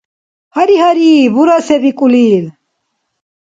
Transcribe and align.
–Гьари-гьари, 0.53 1.31
бура 1.33 1.57
се 1.67 1.75
бикӀулил. 1.81 2.45